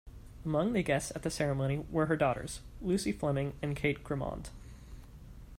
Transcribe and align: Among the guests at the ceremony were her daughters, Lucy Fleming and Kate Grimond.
Among 0.43 0.73
the 0.73 0.81
guests 0.81 1.11
at 1.13 1.21
the 1.21 1.29
ceremony 1.29 1.77
were 1.91 2.07
her 2.07 2.17
daughters, 2.17 2.61
Lucy 2.81 3.11
Fleming 3.11 3.53
and 3.61 3.75
Kate 3.75 4.03
Grimond. 4.03 4.49